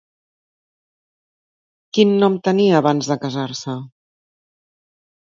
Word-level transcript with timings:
Quin 1.97 2.15
nom 2.25 2.41
tenia 2.49 2.83
abans 2.83 3.13
de 3.15 3.21
casar-se? 3.29 3.81